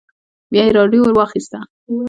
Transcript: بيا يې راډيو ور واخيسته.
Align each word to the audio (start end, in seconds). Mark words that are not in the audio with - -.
بيا 0.51 0.63
يې 0.67 0.75
راډيو 0.77 1.01
ور 1.03 1.13
واخيسته. 1.15 1.59